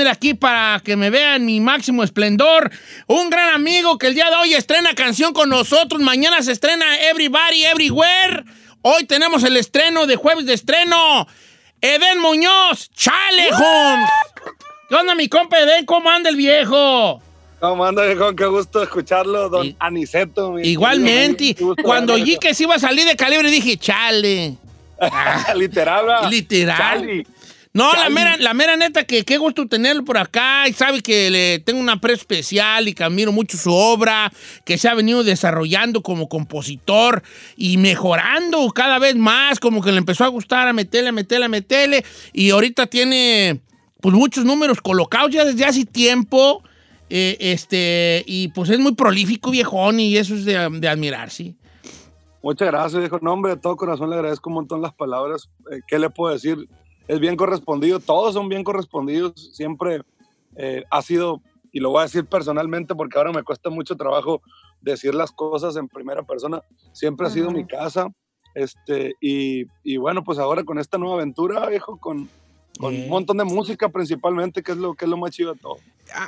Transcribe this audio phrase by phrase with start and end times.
[0.00, 2.70] poner aquí para que me vean mi máximo esplendor.
[3.06, 6.00] Un gran amigo que el día de hoy estrena canción con nosotros.
[6.00, 8.44] Mañana se estrena Everybody, Everywhere.
[8.80, 11.26] Hoy tenemos el estreno de jueves de estreno.
[11.82, 14.10] Eden Muñoz, chale, Holmes.
[14.88, 15.84] ¿Qué onda, mi compa Eden?
[15.84, 17.20] ¿Cómo anda el viejo?
[17.60, 18.34] ¿Cómo anda, viejo?
[18.34, 20.58] Qué gusto escucharlo, don Aniceto.
[20.58, 21.54] Igualmente.
[21.82, 24.56] Cuando oí que se iba a salir de calibre, dije, chale.
[25.56, 27.26] literal, Literal.
[27.72, 31.30] No, la mera, la mera neta que qué gusto tenerlo por acá y sabe que
[31.30, 34.32] le tengo una pre especial y que admiro mucho su obra,
[34.64, 37.22] que se ha venido desarrollando como compositor
[37.56, 41.46] y mejorando cada vez más, como que le empezó a gustar a meterle, a meterle,
[41.46, 43.60] a meterle y ahorita tiene
[44.00, 46.64] pues muchos números colocados ya desde hace tiempo
[47.12, 51.56] eh, este, y pues es muy prolífico, viejón, y eso es de, admirar, sí.
[52.40, 53.18] Muchas gracias, viejo.
[53.20, 55.50] nombre de todo corazón le agradezco un montón las palabras.
[55.72, 56.68] Eh, ¿Qué le puedo decir?
[57.10, 60.02] Es bien correspondido, todos son bien correspondidos, siempre
[60.54, 64.42] eh, ha sido, y lo voy a decir personalmente porque ahora me cuesta mucho trabajo
[64.80, 68.06] decir las cosas en primera persona, siempre ha sido mi casa,
[68.54, 72.28] este, y, y, bueno, pues ahora con esta nueva aventura, viejo, con,
[72.78, 75.58] con un montón de música principalmente, que es lo, que es lo más chido de
[75.58, 75.78] todo.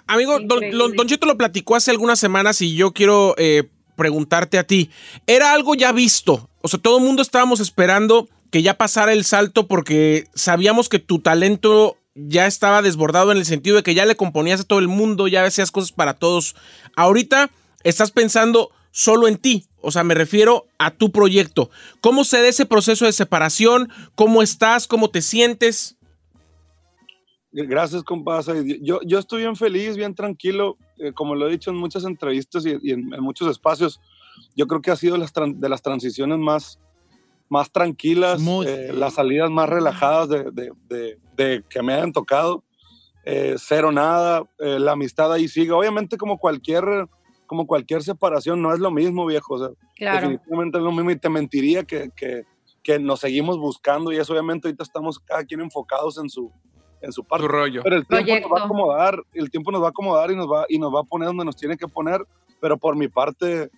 [0.09, 4.67] Amigo, don, don, Cheto lo platicó hace algunas semanas y yo quiero eh, preguntarte a
[4.67, 4.91] ti,
[5.29, 6.49] ¿era algo ya visto?
[6.61, 10.99] O sea, todo el mundo estábamos esperando que ya pasara el salto porque sabíamos que
[10.99, 14.79] tu talento ya estaba desbordado en el sentido de que ya le componías a todo
[14.79, 16.55] el mundo, ya hacías cosas para todos.
[16.95, 17.51] Ahorita
[17.83, 21.71] estás pensando solo en ti, o sea, me refiero a tu proyecto.
[22.03, 23.89] ¿Cómo se da ese proceso de separación?
[24.15, 24.87] ¿Cómo estás?
[24.87, 25.97] ¿Cómo te sientes?
[27.53, 28.81] Gracias, compadre.
[28.83, 30.77] Yo, yo estoy bien feliz, bien tranquilo.
[30.99, 33.99] Eh, como lo he dicho en muchas entrevistas y, en, muchos espacios,
[34.55, 36.79] yo creo que ha sido de las transiciones más,
[37.53, 40.73] más tranquilas, eh, las salidas más relajadas de,
[41.37, 42.65] de, que me hayan tocado.
[43.27, 45.71] Eh, cero nada, eh, la amistad ahí sigue.
[45.71, 46.83] Obviamente como cualquier,
[47.47, 49.57] como cualquier separación no es lo mismo, viejo.
[49.57, 52.45] O Definitivamente es lo mismo y te mentiría que, que,
[52.83, 56.51] que, nos seguimos buscando y eso obviamente ahorita estamos cada quien enfocados en su,
[57.03, 57.47] en su parte.
[57.47, 57.83] rollo.
[57.83, 60.51] Pero el tiempo nos va a acomodar, el tiempo nos va a acomodar y nos
[60.51, 62.25] va, y nos va a poner donde nos tiene que poner,
[62.63, 63.71] pero por mi parte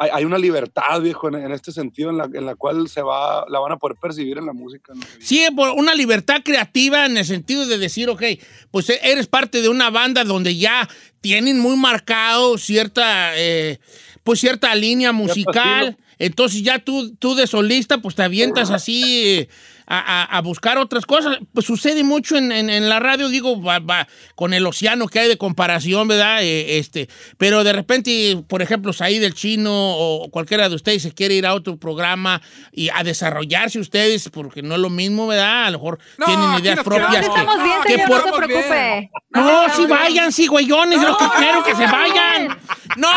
[0.00, 3.58] hay, una libertad, viejo, en, este sentido, en la, en la, cual se va, la
[3.58, 4.94] van a poder percibir en la música.
[5.18, 5.46] Sí,
[5.76, 8.22] una libertad creativa en el sentido de decir, ok,
[8.70, 10.88] pues e, eres parte de una banda donde ya
[11.20, 13.78] tienen muy marcado cierta, eh,
[14.24, 15.98] pues cierta línea musical.
[16.18, 19.48] Entonces ya tú, tú de solista, pues te avientas así
[19.92, 21.38] a, buscar otras cosas.
[21.52, 26.06] Pues sucede mucho en, la radio, digo, va, con el océano que hay de comparación,
[26.06, 26.42] ¿verdad?
[26.42, 27.08] Eh, este,
[27.38, 31.46] pero de repente, por ejemplo, ahí del Chino o cualquiera de ustedes se quiere ir
[31.46, 32.40] a otro programa
[32.72, 35.66] y a desarrollarse ustedes, porque no es lo mismo, ¿verdad?
[35.66, 37.26] A lo mejor tienen ideas propias.
[37.26, 39.10] No, estamos bien, señor, no se preocupe.
[39.30, 42.58] No, sí vayan, sí, güeyones, lo que quiero que se vayan.
[42.96, 43.08] No,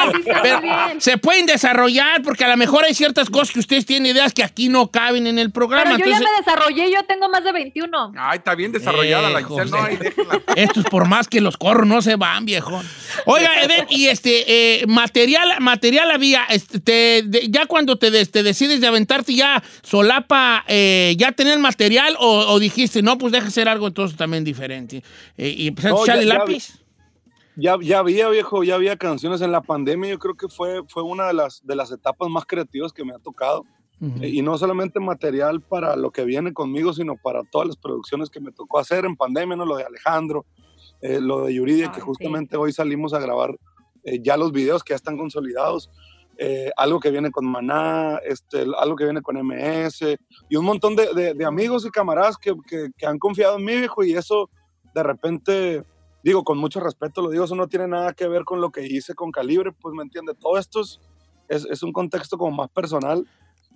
[0.41, 0.61] pero
[0.99, 4.43] se pueden desarrollar porque a lo mejor hay ciertas cosas que ustedes tienen ideas que
[4.43, 5.95] aquí no caben en el programa.
[5.95, 8.13] Pero yo ya me desarrollé, yo tengo más de 21.
[8.17, 12.15] Ay, está bien desarrollada la Giselle, no, Estos por más que los corro no se
[12.15, 12.81] van, viejo.
[13.25, 19.33] Oiga, Eden, y este, eh, material, material había, este, ya cuando te, decides de aventarte
[19.35, 24.43] ya solapa, eh, ya tener material o, dijiste, no, pues deja hacer algo entonces también
[24.43, 25.03] diferente.
[25.37, 26.83] Eh, y empezaste a echarle lápiz
[27.55, 30.11] ya, ya había, viejo, ya había canciones en la pandemia.
[30.11, 33.13] Yo creo que fue, fue una de las, de las etapas más creativas que me
[33.13, 33.65] ha tocado.
[33.99, 38.41] Y no solamente material para lo que viene conmigo, sino para todas las producciones que
[38.41, 39.65] me tocó hacer en pandemia, ¿no?
[39.65, 40.45] Lo de Alejandro,
[40.99, 43.57] eh, lo de Yuridia, que justamente hoy salimos a grabar
[44.03, 45.89] eh, ya los videos que ya están consolidados.
[46.37, 50.17] Eh, algo que viene con Maná, este, algo que viene con MS
[50.49, 53.77] y un montón de, de, amigos y camaradas que, que, que, han confiado en mí,
[53.77, 54.49] viejo, y eso
[54.95, 55.83] de repente
[56.23, 58.87] digo, con mucho respeto lo digo, eso no tiene nada que ver con lo que
[58.87, 60.99] hice con Calibre, pues me entiende, todo esto es,
[61.49, 63.27] es, un contexto como más personal,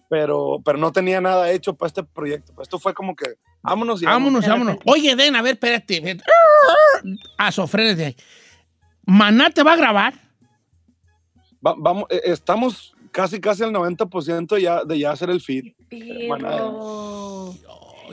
[0.10, 4.02] pero, pero no tenía nada hecho para este proyecto, pues esto fue como que, vámonos
[4.02, 4.46] y vámonos.
[4.48, 6.20] Vámonos, Oye, Den, a ver, espérate,
[7.38, 8.16] a de
[9.06, 10.14] ¿Maná te va a grabar?
[11.62, 15.74] vamos, eh, estamos casi, casi al 90% ya, de ya hacer el feed.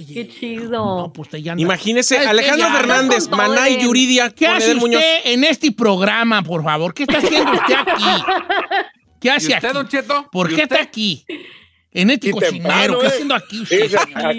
[0.07, 1.13] Qué chido.
[1.13, 4.31] Pues Imagínese, Alejandro Fernández, Maná y Yuridia.
[4.31, 6.95] ¿Qué hace usted en este programa, por favor?
[6.95, 8.05] ¿Qué está haciendo usted aquí?
[9.21, 9.67] ¿Qué hace aquí?
[9.73, 10.29] Don Cheto?
[10.31, 11.25] ¿Por qué está aquí?
[11.97, 13.89] En este cocinero, ¿qué está haciendo aquí usted?
[13.89, 13.97] Sí,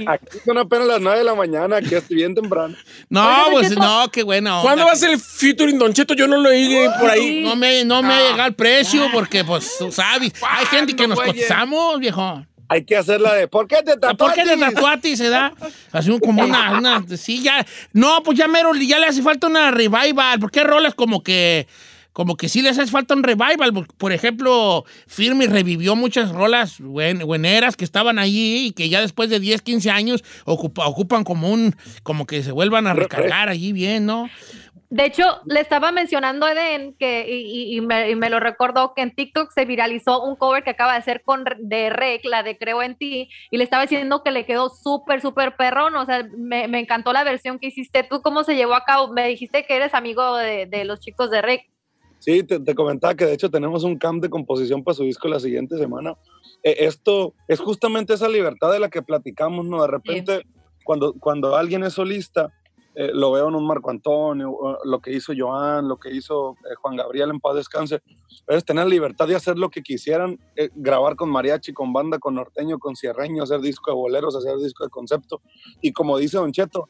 [0.08, 2.76] aquí son apenas las 9 de la mañana, aquí estoy bien temprano.
[3.10, 4.60] No, pues no, qué bueno.
[4.62, 6.14] ¿Cuándo va a ser el featuring Don Cheto?
[6.16, 7.42] Yo no lo oí por ahí.
[7.44, 11.08] No me, no me ha llegado el precio porque, pues, tú sabes, hay gente que
[11.08, 12.46] nos cotizamos, viejo.
[12.68, 14.16] Hay que hacerla de ¿por qué te tatuaste?
[14.18, 15.16] ¿Por qué te tatuaste?
[15.16, 15.54] Se da
[15.92, 17.66] así como una, una- Sí, ya.
[17.94, 20.40] No, pues ya mero, ya le hace falta una revival.
[20.40, 21.68] ¿Por qué rolas como que.
[22.16, 23.74] Como que sí les hace falta un revival.
[23.74, 29.02] Por- Por ejemplo, Firme revivió muchas rolas buen- bueneras que estaban allí y que ya
[29.02, 31.76] después de 10, 15 años ocupa- ocupan como un.
[32.04, 34.30] Como que se vuelvan a recargar allí bien, ¿no?
[34.90, 38.40] De hecho, le estaba mencionando a Eden que, y, y- y me, y me lo
[38.40, 42.24] recordó que en TikTok se viralizó un cover que acaba de hacer con de Rec,
[42.24, 45.96] la de Creo en ti, y le estaba diciendo que le quedó súper, súper perrón.
[45.98, 48.04] O sea, me, me encantó la versión que hiciste.
[48.10, 49.12] ¿Tú cómo se llevó a cabo?
[49.12, 51.64] Me dijiste que eres amigo de, de los chicos de Rec.
[52.20, 55.28] Sí, te, te comentaba que de hecho tenemos un camp de composición para su disco
[55.28, 56.16] la siguiente semana.
[56.64, 59.82] Eh, esto es justamente esa libertad de la que platicamos, ¿no?
[59.82, 60.42] De repente,
[60.84, 62.52] cuando, cuando alguien es solista,
[62.96, 66.76] eh, lo veo en un Marco Antonio, lo que hizo Joan, lo que hizo eh,
[66.82, 68.02] Juan Gabriel en paz descanse,
[68.48, 72.36] es tener libertad de hacer lo que quisieran, eh, grabar con mariachi, con banda, con
[72.36, 75.42] norteño, con cierreño, hacer disco de boleros, hacer disco de concepto.
[75.82, 76.88] Y como dice Don Cheto,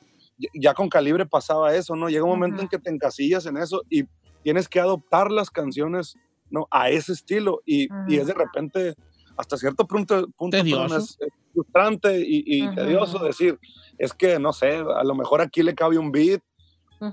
[0.54, 2.08] ya- con calibre pasaba eso, ¿no?
[2.08, 4.04] Llega un momento en que te encasillas en eso y
[4.46, 6.18] tienes que adoptar las canciones
[6.52, 6.68] ¿no?
[6.70, 8.94] a ese estilo y, y es de repente
[9.36, 13.60] hasta cierto punto, punto perdón, es, es frustrante y, y tedioso decir,
[13.98, 16.44] es que no sé, a lo mejor aquí le cabe un beat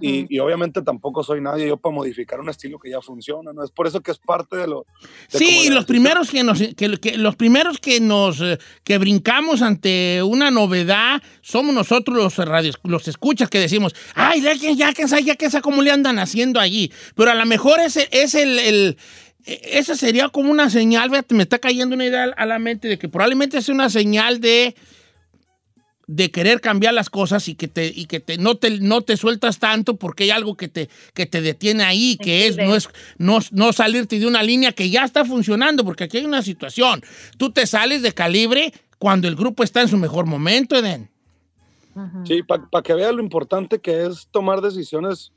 [0.00, 3.64] Y, y obviamente tampoco soy nadie yo para modificar un estilo que ya funciona, ¿no?
[3.64, 4.86] Es por eso que es parte de lo...
[5.32, 9.60] de Sí, los primeros que nos, que, que- los primeros que nos, eh, que brincamos
[9.60, 14.92] ante una novedad somos nosotros los radios, los escuchas que decimos, ay, ya que ya
[14.92, 16.92] que ya que cómo le andan haciendo allí.
[17.16, 18.96] Pero a lo mejor ese es el, el-
[19.44, 22.98] eh, esa sería como una señal, me está cayendo una idea a la mente de
[22.98, 24.76] que probablemente es una señal de
[26.06, 29.16] de querer cambiar las cosas y que te y que te no te no te
[29.16, 32.88] sueltas tanto porque hay algo que te que te detiene ahí que es no es
[33.18, 37.02] no, no salirte de una línea que ya está funcionando porque aquí hay una situación.
[37.38, 41.10] Tú te sales de calibre cuando el grupo está en su mejor momento Eden.
[42.24, 45.32] Sí, para que vea lo importante que es tomar decisiones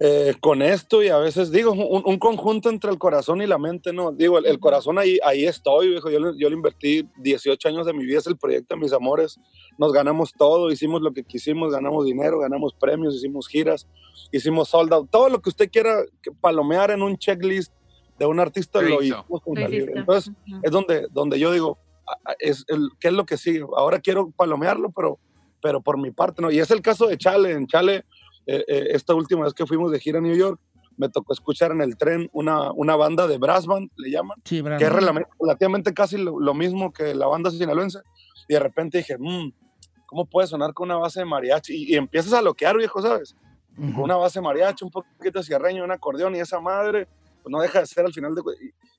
[0.00, 3.58] eh, con esto y a veces digo, un, un conjunto entre el corazón y la
[3.58, 4.10] mente, ¿no?
[4.12, 6.10] Digo, el, el corazón ahí, ahí estoy, viejo.
[6.10, 8.92] Yo, le- yo le invertí 18 años de mi vida, es el proyecto de mis
[8.92, 9.38] amores.
[9.78, 13.86] Nos ganamos todo, hicimos lo que quisimos, ganamos dinero, ganamos premios, hicimos giras,
[14.32, 15.08] hicimos sold out.
[15.10, 16.02] Todo lo que usted quiera
[16.40, 17.72] palomear en un checklist
[18.18, 19.18] de un artista Lo lo hizo.
[19.20, 19.76] hicimos con Lo calibre.
[19.84, 19.98] hiciste.
[20.00, 20.60] Entonces, Ujú.
[20.62, 21.78] es donde, donde yo digo,
[22.40, 23.64] es el, ¿qué es lo que sigue?
[23.76, 25.18] Ahora quiero palomearlo, pero,
[25.62, 26.50] pero por mi parte, ¿no?
[26.50, 27.52] Y es el caso de Chale.
[27.52, 28.04] En Chale,
[28.46, 30.60] eh, eh, esta última vez que fuimos de gira a New York,
[30.96, 34.62] me tocó escuchar en el tren una, una banda de brass band, le llaman, sí
[34.78, 34.92] que es
[35.40, 37.98] relativamente casi lo, lo mismo que la banda sinaloense.
[38.48, 39.52] Y de repente dije, "Mm,
[40.06, 41.74] ¿cómo puede sonar con una base de mariachi?
[41.74, 43.34] Y, y empiezas a loquear, viejo, ¿sabes?
[43.76, 43.92] Ujú.
[43.92, 47.08] con una base mariachi, un poquito de cierreño, un acordeón y esa madre,
[47.42, 48.42] pues no deja de ser al final de...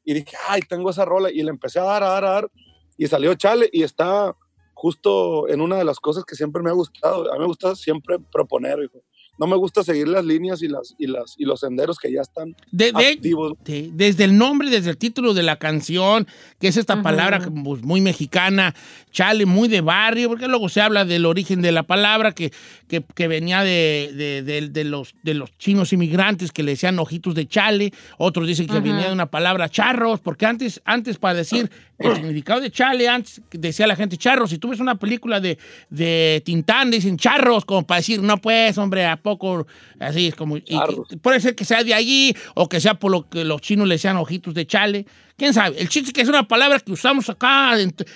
[0.04, 2.30] Y, y dije, ay, tengo esa rola y le empecé a dar, a dar, a
[2.32, 2.52] dar
[2.98, 4.36] y salió Chale y está
[4.74, 7.32] justo en una de las cosas que siempre me ha gustado.
[7.32, 9.02] A mí me gusta siempre proponer, hijo.
[9.38, 12.22] No me gusta seguir las líneas y, las, y, las, y los senderos que ya
[12.22, 13.54] están De- de- activos.
[13.66, 16.28] Sí, desde el nombre, desde el título de la canción,
[16.60, 18.74] que es esta palabra pues, muy mexicana,
[19.12, 22.52] chale, muy de barrio, porque luego se habla del origen de la palabra que,
[22.88, 26.98] que, que venía de, de- de- de los, de los chinos inmigrantes que le decían
[27.00, 31.34] ojitos de chale, otros dicen que venía de una palabra charros, porque antes, antes para
[31.36, 35.40] decir el significado de chale, antes decía la gente charros, si tú ves una película
[35.40, 35.58] de,
[35.90, 39.68] de Tintán, dicen charros, como para decir, no pues, hombre, ¿a poco?
[40.00, 40.56] Así es como...
[40.58, 41.08] y- y Charros.
[41.22, 43.96] puede ser que sea de allí o que sea por lo que los chinos le
[43.96, 45.06] decían ojitos de chale.
[45.38, 45.82] ¿Quién sabe?
[45.82, 47.74] El chiste que es una palabra que usamos acá,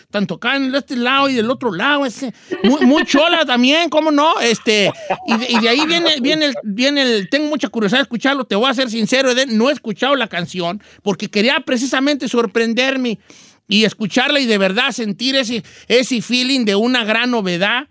[0.10, 2.06] tanto acá en este lado y del otro lado.
[2.06, 4.40] Es eh, muy, muy chola también, ¿cómo no?
[4.40, 4.90] Este,
[5.28, 7.30] y, de, y de ahí viene, viene, el, viene el...
[7.30, 8.46] Tengo mucha curiosidad de escucharlo.
[8.46, 13.20] Te voy a ser sincero, Eden, no he escuchado la canción porque quería precisamente sorprenderme
[13.68, 17.88] y escucharla y de verdad sentir ese, ese feeling de una gran novedad.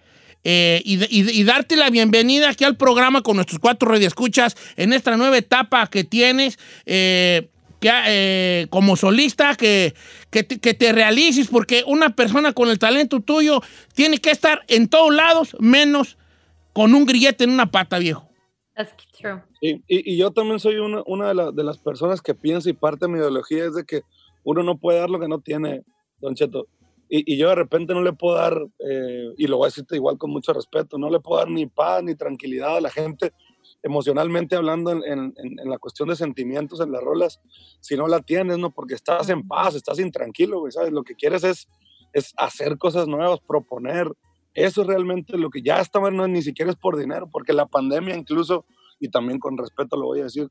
[0.50, 4.94] Eh, y, y y darte la bienvenida aquí al programa con nuestros cuatro radioescuchas en
[4.94, 7.50] esta nueva etapa que tienes eh,
[7.80, 9.92] que, eh, como solista, que,
[10.30, 13.60] que, te, que te realices, porque una persona con el talento tuyo
[13.94, 16.16] tiene que estar en todos lados, menos
[16.72, 18.26] con un grillete en una pata, viejo.
[18.74, 19.42] That's true.
[19.60, 22.70] Y, y- y yo también soy una, una de, la- de las personas que piensa
[22.70, 24.00] y parte de mi ideología es de que
[24.44, 25.82] uno no puede dar lo que no tiene,
[26.20, 26.66] Don Cheto.
[27.08, 29.96] Y, y yo de repente no le puedo dar, eh, y lo voy a decirte
[29.96, 33.32] igual con mucho respeto, no le puedo dar ni paz ni tranquilidad a la gente
[33.82, 37.40] emocionalmente hablando en, en- en- la cuestión de sentimientos en las rolas,
[37.80, 38.70] si no la tienes, ¿no?
[38.70, 40.92] Porque estás en paz, estás intranquilo, güey, ¿sabes?
[40.92, 41.68] Lo que quieres es,
[42.12, 44.10] es hacer cosas nuevas, proponer.
[44.54, 47.66] Eso es realmente lo que ya está, no, ni siquiera es por dinero, porque la
[47.66, 48.64] pandemia incluso,
[48.98, 50.48] y también con respeto lo voy a decir,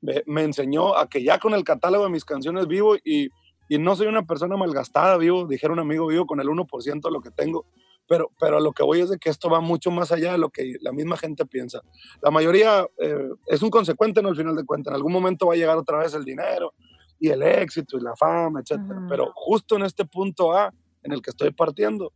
[0.00, 3.28] me, me enseñó a que ya con el catálogo de mis canciones vivo y,
[3.70, 7.10] y no soy una persona malgastada, vivo, dijera un amigo, vivo con el 1% de
[7.12, 7.66] lo que tengo,
[8.08, 10.50] pero, pero lo que voy es de que esto va mucho más allá de lo
[10.50, 11.80] que la misma gente piensa.
[12.20, 14.30] La mayoría eh, es un consecuente, ¿no?
[14.30, 16.74] Al final de cuentas, en algún momento va a llegar otra vez el dinero
[17.20, 19.06] y el éxito y la fama, etcétera.
[19.08, 20.74] Pero justo en este punto A,
[21.04, 22.12] en el que estoy partiendo,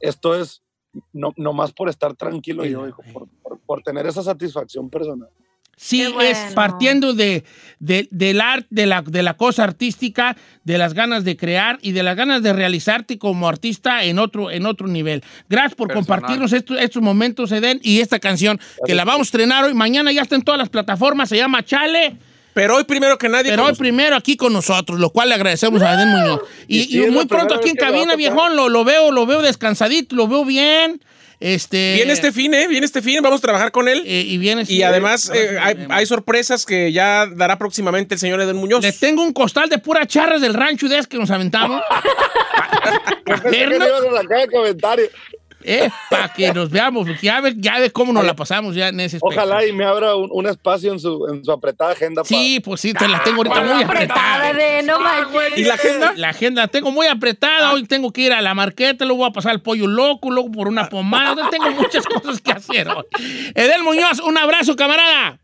[0.00, 0.64] esto es
[1.12, 5.30] no, no más por estar tranquilo yo, hijo, por, por, por tener esa satisfacción personal.
[5.78, 6.22] Sí, bueno.
[6.22, 7.44] es partiendo de,
[7.80, 11.92] de- del arte, de la, de la cosa artística, de las ganas de crear y
[11.92, 15.22] de las ganas de realizarte como artista en otro, en otro nivel.
[15.50, 16.06] Gracias por Personal.
[16.06, 19.74] compartirnos estos, estos momentos, Eden, y esta canción que la vamos a estrenar hoy.
[19.74, 22.16] Mañana ya está en todas las plataformas, se llama Chale.
[22.54, 23.50] Pero hoy primero que nadie.
[23.50, 26.40] Pero hoy primero aquí con nosotros, lo cual le agradecemos a Eden Muñoz.
[26.68, 30.16] Y, Y y muy pronto aquí en cabina, viejón, lo, lo veo, lo veo descansadito,
[30.16, 31.02] lo veo bien.
[31.38, 32.66] Este, Viene este fin, ¿eh?
[32.66, 34.02] Viene este fin, vamos a trabajar con él.
[34.06, 38.40] eh, y viene y además eh, hay, hay sorpresas que ya dará próximamente el señor
[38.40, 38.82] Eden Muñoz.
[38.82, 41.82] Les tengo un costal de puras charras del rancho de esas que nos aventamos.
[45.68, 48.88] Eh, para que nos veamos, porque ya ve, ya ve cómo nos la pasamos ya
[48.88, 49.34] en ese aspecto.
[49.34, 52.22] Ojalá y me abra un, un espacio en su, en su apretada agenda.
[52.22, 54.52] pa- Sí, pues sí, te la tengo ahorita muy apretada.
[54.52, 55.58] de no manches.
[55.58, 56.12] ¿Y la agenda?
[56.16, 57.72] La agenda la tengo muy apretada.
[57.72, 60.52] Hoy tengo que ir a la marqueta, luego voy a pasar al pollo loco, luego
[60.52, 61.50] por una pomada.
[61.50, 63.04] Tengo muchas cosas que hacer hoy.
[63.54, 65.40] Edel Muñoz, un abrazo, camarada.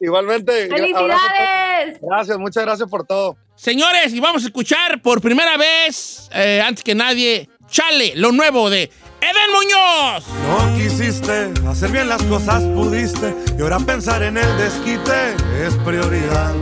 [0.00, 0.68] Igualmente.
[0.68, 1.98] ¡Felicidades!
[2.00, 3.36] Gracias, muchas gracias por todo.
[3.56, 8.70] Señores, y vamos a escuchar por primera vez, eh, antes que nadie, Chale, lo nuevo
[8.70, 10.24] de Edel Muñoz.
[10.46, 13.34] No quisiste hacer bien las cosas, pudiste.
[13.58, 15.34] Y ahora pensar en el desquite
[15.64, 16.54] es prioridad.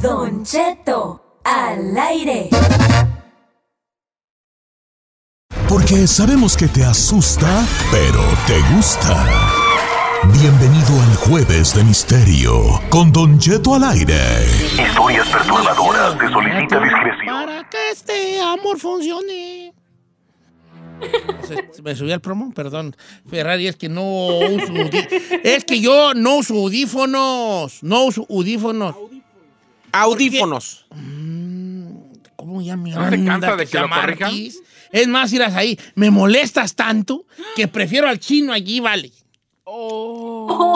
[0.00, 2.48] Don Cheto, al aire.
[5.68, 9.26] Porque sabemos que te asusta, pero te gusta.
[10.32, 14.46] Bienvenido al Jueves de Misterio con Don Cheto al aire.
[14.78, 16.18] Historias perturbadoras.
[16.18, 17.26] Te solicita discreción.
[17.26, 19.74] Para que este amor funcione.
[21.84, 22.96] Me subí al promo, perdón.
[23.28, 24.72] Ferrari, es que no uso.
[25.44, 27.82] Es que yo no uso audífonos.
[27.82, 28.96] No uso audífonos.
[29.92, 30.86] Audífonos.
[32.48, 34.16] ¿Cómo ya me ¿No te cansa de que lo Marquis?
[34.56, 34.62] corrijan?
[34.90, 35.78] Es más, irás ahí.
[35.94, 39.12] Me molestas tanto que prefiero al chino allí, vale.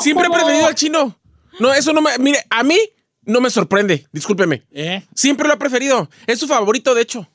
[0.01, 1.19] Siempre he preferido al chino.
[1.59, 2.11] No, eso no me.
[2.19, 2.79] Mire, a mí
[3.23, 4.07] no me sorprende.
[4.13, 4.65] Discúlpeme.
[4.71, 5.03] ¿Eh?
[5.15, 6.11] Siempre lo he preferido.
[6.27, 7.27] Es su favorito, de hecho.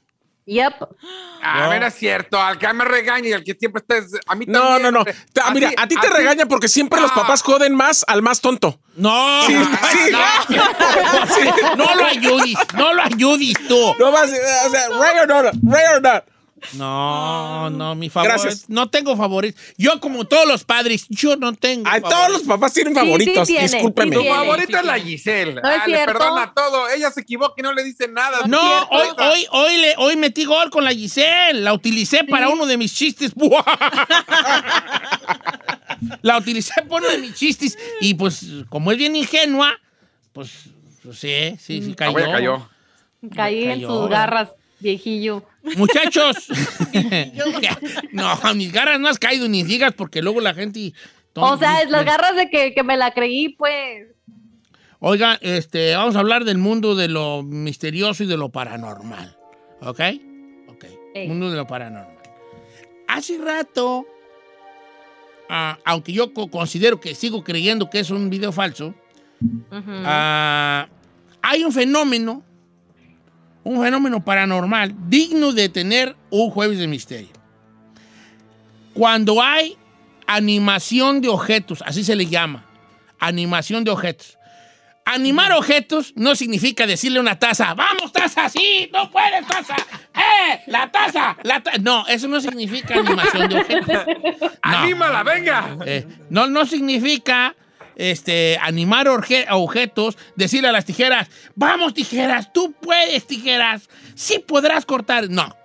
[0.47, 0.73] Yep.
[1.43, 2.41] A ver, es cierto.
[2.41, 3.97] Al que me regaña y al que siempre está.
[3.97, 4.81] es- A mí No, también.
[4.83, 5.05] no, no.
[5.05, 5.13] Te-
[5.43, 7.15] ah, mira, a ti te regañan porque siempre los Ah.
[7.15, 8.79] papás joden más al más tonto.
[8.95, 9.53] No, Sí,
[9.91, 10.11] sí.
[10.55, 13.93] no, no lo ayudes, no lo ayudes tú.
[13.99, 16.23] No más, eh, o sea, Ray or not, Ray or not.
[16.73, 18.41] No, no, mi favorito.
[18.41, 18.69] Gracias.
[18.69, 19.61] No tengo favoritos.
[19.77, 21.87] Yo, como todos los padres, yo no tengo.
[21.89, 22.39] Ay, todos favoritos.
[22.41, 23.47] los papás tienen Sí, sí favoritos.
[23.47, 24.15] tiene, Discúlpeme.
[24.15, 25.53] sí Tu favorita es la Giselle.
[25.53, 26.89] No es ah, le perdona todo.
[26.89, 28.39] Ella se equivoca y no le dice nada.
[28.47, 28.59] No,
[28.89, 31.61] hoy, hoy, hoy, le, hoy metí gol con la Giselle.
[31.61, 33.33] La utilicé para uno de mis chistes.
[36.21, 37.77] la utilicé para uno de mis chistes.
[38.01, 39.79] Y pues, como es bien ingenua,
[40.33, 40.51] pues,
[41.03, 42.11] pues sí, sí, sí La cayó.
[42.13, 42.69] huella cayó.
[43.35, 45.43] Caí en cayó, sus garras, viejillo.
[45.75, 46.47] Muchachos,
[48.11, 50.93] no, mis garras no has caído ni digas porque luego la gente.
[51.35, 54.07] O sea, es las garras de que, que me la creí, pues.
[54.99, 59.37] Oiga, este, vamos a hablar del mundo de lo misterioso y de lo paranormal.
[59.81, 59.99] ¿Ok?
[60.69, 60.85] Ok.
[61.13, 61.27] Ey.
[61.27, 62.17] Mundo de lo paranormal.
[63.07, 64.07] Hace rato,
[65.49, 68.95] ah, aunque yo co- considero que sigo creyendo que es un video falso,
[69.71, 70.87] ah,
[71.43, 72.43] hay un fenómeno,
[73.67, 77.33] un fenómeno paranormal digno de tener un jueves de misterio.
[78.93, 79.77] Cuando hay
[80.25, 82.65] animación de objetos, así se le llama,
[83.19, 84.37] animación de objetos.
[85.03, 89.75] Animar objetos no significa decirle a una taza, vamos taza, sí, no puedes taza,
[90.15, 91.77] eh, la taza, la taza.
[91.79, 94.05] No, eso no significa animación de objetos.
[94.41, 94.51] No.
[94.61, 95.77] ¡Anímala, venga!
[95.85, 97.55] Eh, no, no significa
[97.97, 105.29] este, animar objetos, decirle a las tijeras, vamos tijeras, tú puedes tijeras, sí podrás cortar.
[105.29, 105.55] No.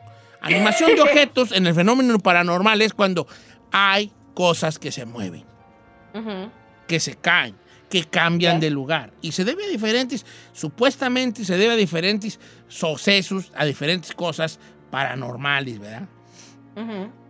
[0.40, 3.28] Animación de objetos en el fenómeno paranormal es cuando
[3.70, 5.44] hay cosas que se mueven,
[6.88, 7.54] que se caen,
[7.90, 9.12] que cambian de lugar.
[9.20, 14.58] Y se debe a diferentes, supuestamente se debe a diferentes sucesos, a diferentes cosas
[14.90, 16.08] paranormales, ¿verdad?
[16.76, 17.21] Ujú.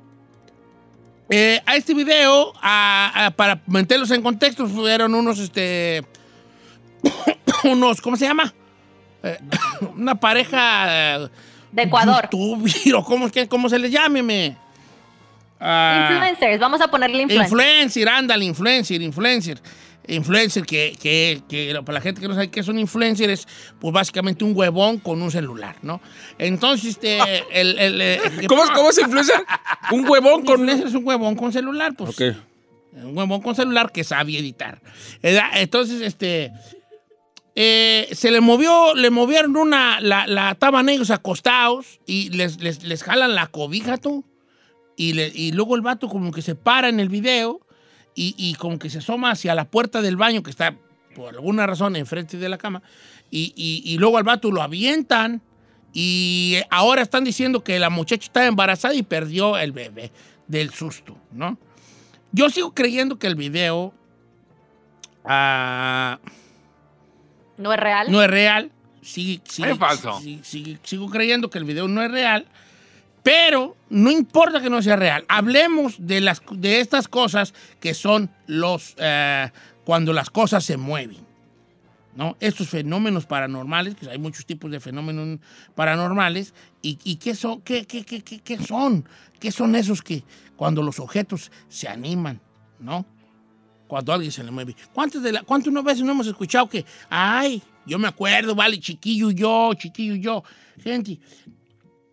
[1.30, 6.04] Eh, a este video, a- a- para meterlos en contexto, fueron unos, este,
[7.64, 8.52] unos, ¿cómo se llama?
[9.22, 9.38] eh,
[9.96, 11.28] una pareja eh,
[11.70, 12.28] De Ecuador.
[12.30, 14.56] youtuber, o cómo, cómo se les llame, me.
[15.60, 17.50] Ah, Influencers, vamos a ponerle influencers.
[17.52, 19.60] Influencer, ándale, influencer, influencer.
[20.08, 23.46] Influencer, que, que, que para la gente que no sabe qué es un influencer, es
[23.80, 26.00] pues básicamente un huevón con un celular, ¿no?
[26.38, 27.18] Entonces, este,
[27.52, 29.44] el, el, eh, ¿Cómo, ¿Cómo es influencer?
[29.92, 30.58] Un huevón un con...
[30.60, 32.10] influencer es un huevón con celular, pues.
[32.10, 32.36] Ok.
[33.04, 34.80] Un huevón con celular que sabe editar.
[35.22, 36.52] Entonces, este.
[37.54, 42.82] eh, se le movió, le movieron una, la, la estaban ellos acostados y les, les,
[42.84, 44.24] les jalan la cobija, tú.
[44.96, 47.60] Y, le- y luego el vato como que se para en el video
[48.14, 50.76] y, y como que se asoma hacia la puerta del baño que está
[51.14, 52.82] por alguna razón enfrente de la cama.
[53.30, 55.40] Y, y- y luego al vato lo avientan
[55.94, 60.10] y ahora están diciendo que la muchacha estaba embarazada y perdió el bebé
[60.48, 61.58] del susto, ¿no?
[62.32, 63.92] Yo sigo creyendo que el video
[65.24, 66.18] ah,
[67.58, 68.10] No es real.
[68.10, 68.70] no es real.
[69.02, 70.20] Sí, sí, Es falso.
[70.20, 72.46] sí, sigo creyendo que el video no es real.
[73.22, 75.24] Pero no importa que no sea real.
[75.28, 78.94] Hablemos de, las, de estas cosas que son los.
[78.98, 79.50] eh,
[79.84, 81.18] cuando las cosas se mueven.
[82.14, 82.36] ¿no?
[82.40, 85.40] Estos fenómenos paranormales, que hay muchos tipos de fenómenos
[85.74, 86.52] paranormales,
[86.82, 89.08] y, qué, son, qué, qué, qué, qué- son,
[89.40, 90.22] qué son esos que
[90.56, 92.40] cuando los objetos se animan,
[92.78, 93.06] ¿no?
[93.88, 94.76] Cuando alguien se le mueve.
[94.92, 100.14] ¿Cuántas, ¿Cuántas veces no hemos escuchado que, ay, yo me acuerdo, vale, chiquillo yo, chiquillo
[100.16, 100.44] yo?
[100.82, 101.18] Gente,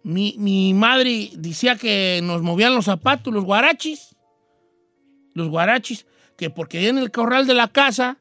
[0.04, 4.16] mi, mi madre decía que nos movían los zapatos, los guarachis,
[5.34, 6.06] los guarachis,
[6.38, 8.18] que porque en el corral de la casa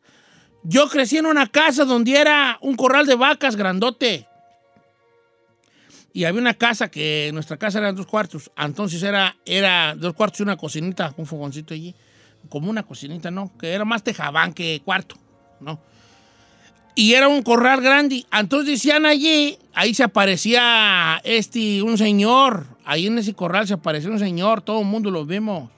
[0.65, 4.27] yo crecí en una casa donde era un corral de vacas grandote.
[6.13, 8.51] Y había una casa que nuestra casa eran dos cuartos.
[8.57, 11.95] Entonces era, era dos cuartos y una cocinita, un fogoncito allí.
[12.49, 13.57] Como una cocinita, ¿no?
[13.57, 15.17] Que era más tejabán que cuarto,
[15.61, 15.81] ¿no?
[16.99, 18.27] Y era un corral grande.
[18.33, 22.67] Entonces decían allí, ahí se aparecía este, un señor.
[22.85, 24.63] Ahí en ese corral se apareció un señor.
[24.63, 25.71] Todo el mundo lo vimos.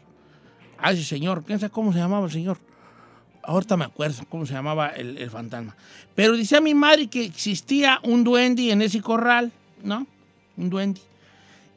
[0.79, 1.45] Ah, ese señor.
[1.45, 2.57] ¿Quién sabe cómo se llamaba el señor?
[3.43, 5.77] Ahorita me acuerdo cómo se llamaba el, fantasma.
[6.15, 9.53] Pero decía mi madre que existía un duende en ese corral,
[9.83, 10.07] ¿no?
[10.57, 11.03] Un duende.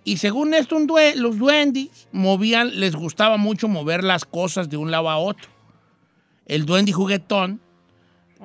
[0.06, 4.78] Y según esto, un due- los duendes movían, les gustaba mucho mover las cosas de
[4.78, 5.50] un lado a otro.
[6.46, 7.60] El duende juguetón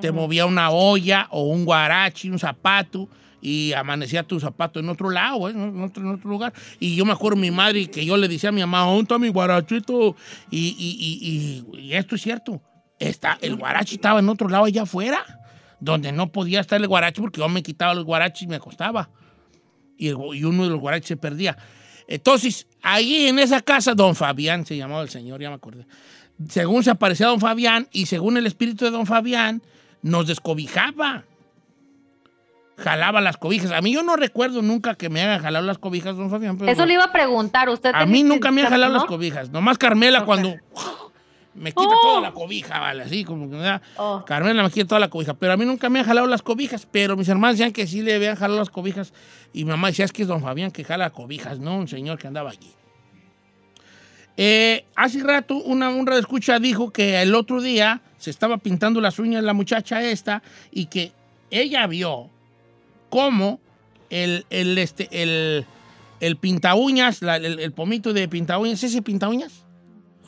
[0.00, 3.08] te movía una olla o un guarachi, un zapato,
[3.40, 5.52] y amanecía tu zapato en otro lado, ¿eh?
[5.52, 6.52] en, otro, en otro lugar.
[6.80, 9.18] Y yo me acuerdo mi madre que yo le decía a mi mamá, ¿dónde está
[9.18, 10.16] mi guarachito?
[10.50, 12.60] Y, y- y- y- esto es cierto.
[12.98, 15.24] Está, el guarachi estaba en otro lado allá afuera,
[15.78, 19.08] donde no podía estar el guarachi porque yo me quitaba los guarachis y me acostaba.
[19.96, 21.56] Y, el- y uno de los guarachis se perdía.
[22.08, 25.86] Entonces, ahí en esa casa, don Fabián se llamaba el señor, ya me acordé.
[26.48, 29.62] Según se aparecía don Fabián y según el espíritu de don Fabián,
[30.02, 31.24] nos descobijaba.
[32.76, 33.72] Jalaba las cobijas.
[33.72, 36.56] A mí yo no recuerdo nunca que me hagan jalar las cobijas, don Fabián.
[36.56, 37.68] pero- Eso le iba a preguntar.
[37.68, 38.98] Usted a mí nunca me han jalado ¿no?
[39.00, 39.50] las cobijas.
[39.50, 40.54] Nomás Carmela cuando
[41.54, 42.00] me quita Oh.
[42.00, 43.02] toda la cobija, ¿vale?
[43.02, 43.82] Así como que me da.
[43.96, 44.24] Oh.
[44.24, 45.34] Carmela me quita toda la cobija.
[45.34, 46.86] Pero a mí nunca me han jalado las cobijas.
[46.88, 49.12] Pero mis hermanos decían que sí le habían jalado las cobijas.
[49.52, 52.16] Y mi mamá decía, es que es don Fabián que jala cobijas, no un señor
[52.18, 52.70] que andaba allí.
[54.40, 59.18] Eh, hace rato una, un escucha dijo que el otro día se estaba pintando las
[59.18, 61.10] uñas la muchacha esta y que
[61.50, 62.30] ella vio
[63.10, 63.58] cómo
[64.10, 65.66] el, el, este, el,
[66.20, 69.64] el pinta uñas, la- el, el pomito de pinta uñas, ¿ese pinta uñas?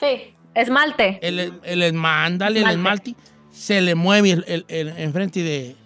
[0.01, 1.21] Sí, esmalte.
[1.23, 3.11] El, el esmándale, el Esmalte.
[3.13, 5.77] esmalte, se le mueve el, el- el- enfrente de,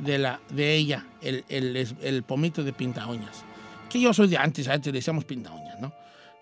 [0.00, 3.42] de, la, de ella, el, el, es- el pomito de pinta uñas.
[3.88, 5.92] Que yo soy de antes, antes le decíamos pinta uñas, ¿no?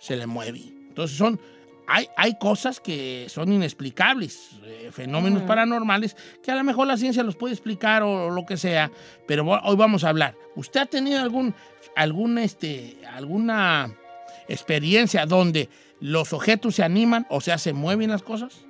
[0.04, 0.60] Se le mueve.
[0.88, 1.40] Entonces son,
[1.86, 7.22] hay, hay cosas que son inexplicables, eh, fenómenos paranormales, que a lo mejor la ciencia
[7.22, 8.90] los puede explicar o, lo que sea,
[9.26, 10.34] pero hoy vamos a hablar.
[10.56, 11.54] ¿Usted ha tenido algún,
[11.96, 13.94] algún este, alguna
[14.46, 18.66] experiencia donde los objetos se animan, o sea, se mueven las cosas?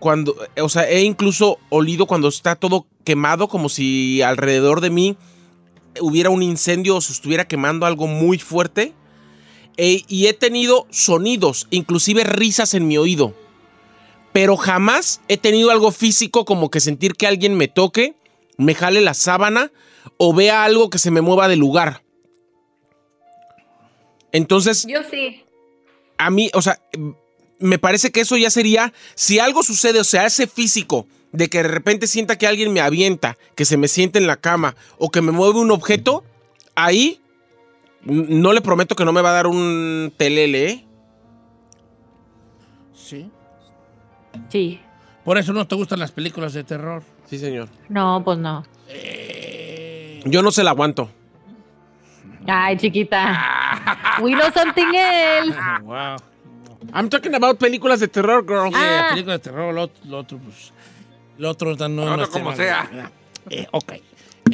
[0.00, 5.16] cuando, o sea, he incluso olido cuando está todo quemado, como si alrededor de mí
[6.00, 8.92] hubiera un incendio o se estuviera quemando algo muy fuerte.
[9.76, 13.34] E- y he tenido sonidos, inclusive risas en mi oído.
[14.32, 18.14] Pero jamás he tenido algo físico como que sentir que alguien me toque
[18.56, 19.72] me jale la sábana
[20.16, 22.02] o vea algo que se me mueva del lugar.
[24.32, 25.44] Entonces, Yo sí.
[26.18, 26.80] a mí, o sea,
[27.58, 31.58] me parece que eso ya sería, si algo sucede, o sea, ese físico, de que
[31.62, 35.10] de repente sienta que alguien me avienta, que se me siente en la cama o
[35.10, 36.24] que me mueve un objeto,
[36.76, 37.20] ahí
[38.04, 40.84] no le prometo que no me va a dar un telele, ¿eh?
[42.94, 43.30] Sí.
[44.48, 44.80] Sí.
[45.24, 47.02] Por eso no te gustan las películas de terror.
[47.26, 47.68] Sí, señor.
[47.88, 48.64] No, pues no.
[50.26, 51.08] Yo no se la aguanto.
[52.46, 54.18] Ay, chiquita.
[54.22, 55.56] We know something else.
[55.58, 56.16] Ah, wow.
[56.92, 58.68] I'm talking about películas de terror, girl.
[58.68, 59.08] Sí, Ah.
[59.10, 60.72] películas de terror, lo, lo otro, pues.
[61.38, 63.10] Lo otro no, no Otro es como tema sea.
[63.50, 63.92] Eh, ok.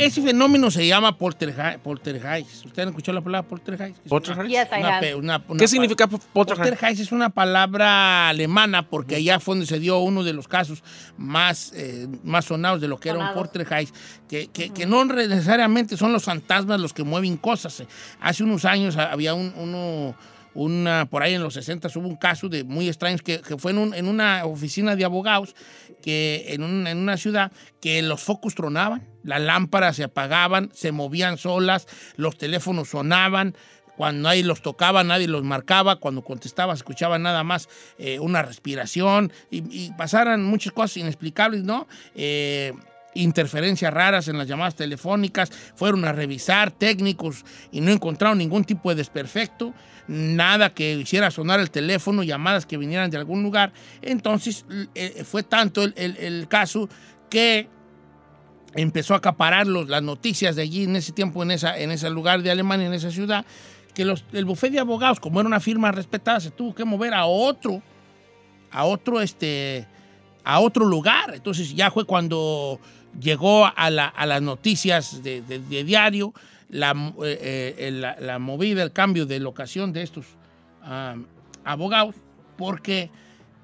[0.00, 1.78] Ese fenómeno se llama poltergeist.
[1.80, 2.66] poltergeist.
[2.66, 3.98] ¿Usted han escuchado la palabra poltergeist?
[4.08, 4.48] Poltergeist?
[4.50, 6.70] Yes, una una- una ¿Qué significa po- poltergeist?
[6.70, 10.82] Poltergeist es una palabra alemana porque allá fue donde se dio uno de los casos
[11.16, 13.42] más, eh, más sonados de lo que era un Sonados.
[13.48, 13.94] poltergeist,
[14.28, 17.82] que, que, que no necesariamente son los fantasmas los que mueven cosas.
[18.20, 20.14] Hace unos años había un, uno,
[20.54, 23.72] una, por ahí en los 60 hubo un caso de muy extraños que, que fue
[23.72, 25.54] en, un- en una oficina de abogados
[26.02, 30.92] que en, un- en una ciudad que los focos tronaban, las lámparas se apagaban, se
[30.92, 33.54] movían solas, los teléfonos sonaban,
[34.00, 39.30] cuando nadie los tocaba, nadie los marcaba, cuando contestaba escuchaba nada más eh, una respiración
[39.50, 41.86] y, y pasaran muchas cosas inexplicables, ¿no?
[42.14, 42.72] Eh,
[43.12, 48.88] interferencias raras en las llamadas telefónicas, fueron a revisar técnicos y no encontraron ningún tipo
[48.88, 49.74] de desperfecto,
[50.08, 53.72] nada que hiciera sonar el teléfono, llamadas que vinieran de algún lugar.
[54.00, 56.88] Entonces eh, fue tanto el caso
[57.28, 57.68] que
[58.74, 62.08] empezó a acaparar los- las noticias de allí en ese tiempo, en, esa, en ese
[62.10, 63.44] lugar de Alemania, en esa ciudad,
[63.94, 67.12] que los, el bufete de abogados, como era una firma respetada, se tuvo que mover
[67.14, 67.82] a otro,
[68.70, 69.86] a otro, este,
[70.44, 71.34] a otro lugar.
[71.34, 72.78] Entonces ya fue cuando
[73.20, 75.42] llegó a, la- a las noticias de,
[75.84, 76.32] diario
[76.68, 76.92] la,
[77.24, 80.26] eh, eh, la, la movida, el cambio de locación de estos
[80.84, 81.16] ah,
[81.64, 82.14] abogados,
[82.56, 83.10] porque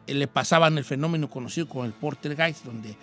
[0.08, 2.96] le pasaban el fenómeno conocido como el poltergeist, donde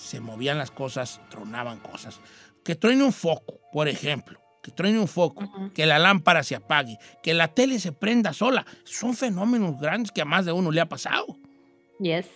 [0.00, 2.20] se movían las cosas, tronaban cosas.
[2.64, 6.98] Que truene un foco, por ejemplo, que truene un foco, que la lámpara se apague,
[7.22, 8.64] que la tele se prenda sola.
[8.84, 11.26] Son fenómenos grandes que a más de uno le ha pasado.
[12.00, 12.26] Yes.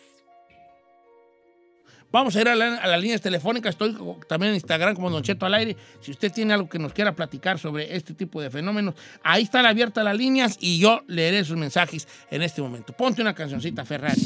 [2.11, 3.71] Vamos a ir a, la- a las líneas telefónicas.
[3.71, 3.97] Estoy
[4.29, 5.77] también en Instagram como Don Cheto al aire.
[6.01, 9.67] Si usted tiene algo que nos quiera platicar sobre este tipo de fenómenos, ahí están
[9.67, 12.93] abiertas las líneas y yo leeré sus mensajes en este momento.
[12.93, 14.23] Ponte una cancioncita, Ferrari.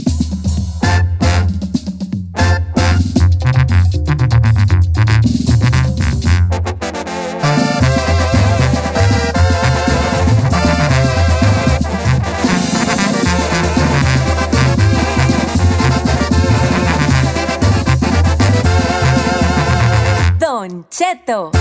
[20.98, 21.52] Cheto.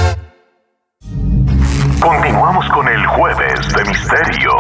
[2.02, 4.52] Continuamos con el Jueves de Misterio.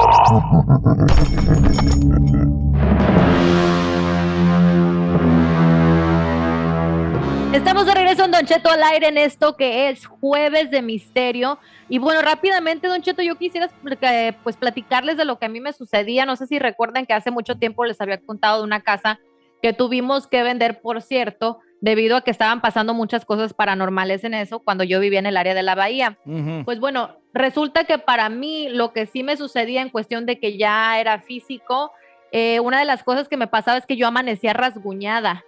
[7.53, 11.57] Estamos de regreso en Don Cheto al aire en esto que es Jueves de Misterio.
[11.89, 15.59] Y bueno, rápidamente, Don Cheto, yo quisiera eh, pues platicarles de lo que a mí
[15.59, 16.27] me sucedía.
[16.27, 19.19] No sé si recuerdan que hace mucho tiempo les había contado de una casa
[19.59, 24.33] que tuvimos que vender, por cierto, debido a que estaban pasando muchas cosas paranormales en
[24.33, 26.17] eso cuando yo vivía en el área de la bahía.
[26.65, 30.57] Pues bueno, resulta que para mí lo que sí me sucedía en cuestión de que
[30.57, 31.91] ya era físico,
[32.31, 35.43] eh, una de las cosas que me pasaba es que yo amanecía rasguñada,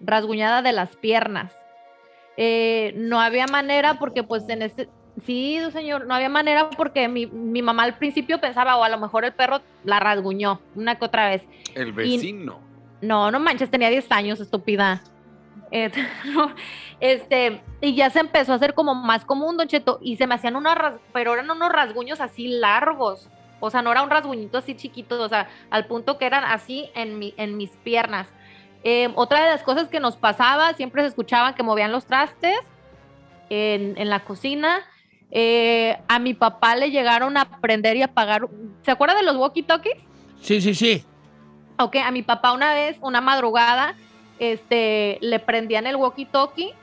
[0.00, 1.56] rasguñada de las piernas.
[2.36, 4.88] Eh, no había manera porque pues en este,
[5.24, 8.98] sí, señor, no había manera porque mi, mi mamá al principio pensaba, o a lo
[8.98, 11.42] mejor el perro la rasguñó una que otra vez.
[11.74, 12.60] El vecino.
[13.00, 15.02] No, no manches, tenía 10 años, estúpida.
[15.70, 15.90] Eh,
[17.00, 20.34] este, y ya se empezó a hacer como más común, Don Cheto, y se me
[20.34, 20.74] hacían unos,
[21.12, 23.28] pero eran unos rasguños así largos.
[23.60, 26.90] O sea, no era un rasguñito así chiquito, o sea, al punto que eran así
[26.94, 28.28] en, mi, en mis piernas.
[28.84, 32.58] Eh, otra de las cosas que nos pasaba, siempre se escuchaban que movían los trastes
[33.48, 34.80] en, en la cocina.
[35.34, 38.48] Eh, a mi papá le llegaron a prender y apagar.
[38.82, 39.96] ¿Se acuerda de los walkie-talkies?
[40.42, 41.04] Sí, sí, sí.
[41.78, 43.94] Ok, a mi papá una vez, una madrugada,
[44.50, 46.74] este, le prendían el walkie-talkie,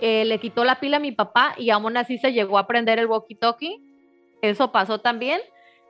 [0.00, 2.98] eh, le quitó la pila a mi papá y aún así se llegó a prender
[2.98, 3.80] el walkie-talkie.
[4.42, 5.40] Eso pasó también.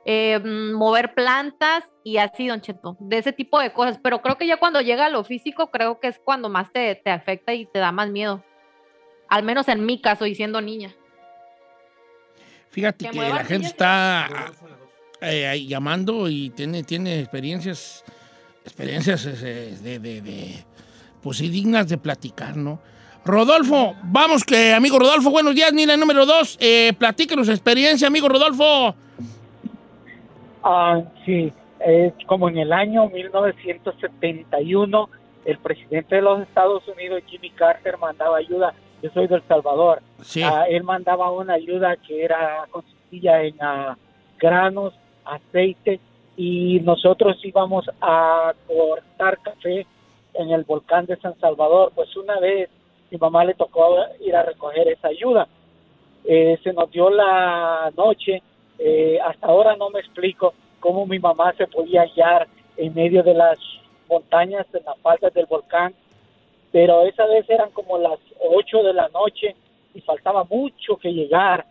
[0.05, 3.99] Eh, mm, mover plantas y así, don Cheto, de ese tipo de cosas.
[4.01, 6.95] Pero creo que ya cuando llega a lo físico, creo que es cuando más te,
[6.95, 8.41] te afecta y te da más miedo.
[9.27, 10.95] Al menos en mi caso, y siendo niña.
[12.69, 14.29] Fíjate Que la gente está
[15.21, 18.05] eh, ahí llamando y tiene, tiene experiencias,
[18.63, 20.63] experiencias eh, de, de- de,
[21.21, 22.79] pues sí, dignas de platicar, ¿no?
[23.25, 28.29] Rodolfo, vamos que, amigo Rodolfo, buenos días, mira, número dos, eh, platíquenos su experiencia, amigo
[28.29, 28.95] Rodolfo.
[30.63, 35.09] Ah, sí, es como en el año 1971,
[35.45, 38.73] el presidente de los Estados Unidos, Jimmy Carter, mandaba ayuda.
[39.01, 40.01] Yo soy del Salvador.
[40.21, 40.41] Sí.
[40.43, 43.97] Ah, él mandaba una ayuda que era consistía en ah,
[44.39, 44.93] granos,
[45.25, 45.99] aceite
[46.35, 49.85] y nosotros íbamos a cortar café
[50.37, 51.91] en el volcán de San Salvador.
[51.93, 52.69] Pues una vez
[53.11, 55.47] mi mamá le tocó ir a recoger esa ayuda.
[56.25, 58.41] Eh, se nos dio la noche.
[58.79, 62.47] eh, hasta ahora no me explico cómo mi mamá se podía hallar
[62.77, 63.57] en medio de las
[64.07, 65.93] montañas, en las faldas del volcán.
[66.71, 69.55] Pero esa vez eran como las 8 de la noche
[69.95, 71.65] y faltaba mucho que llegar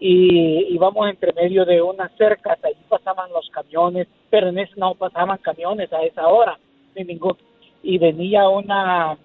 [0.00, 4.94] y íbamos entre medio de unas cercas, allí pasaban los camiones, pero en ese no
[4.94, 6.58] pasaban camiones a esa hora,
[6.96, 7.36] ni ningún.
[7.82, 9.16] Y venía una